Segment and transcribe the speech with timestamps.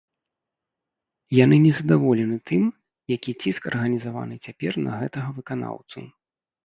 [1.43, 2.63] Яны не задаволены тым,
[3.15, 5.99] які ціск арганізаваны цяпер на гэтага выканаўцу.